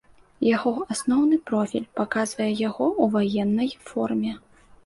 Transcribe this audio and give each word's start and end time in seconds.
Яго 0.45 0.71
асноўны 0.95 1.37
профіль 1.51 1.85
паказвае 1.99 2.49
яго 2.67 2.85
ў 3.03 3.05
ваеннай 3.17 3.73
форме. 3.93 4.37